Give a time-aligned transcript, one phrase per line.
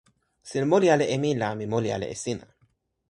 [0.49, 2.45] sina moli ala e mi la mi moli ala e sina.